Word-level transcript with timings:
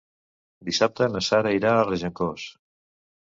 Dissabte 0.69 1.09
na 1.11 1.21
Sara 1.27 1.53
irà 1.57 1.73
a 1.81 1.85
Regencós. 1.91 2.47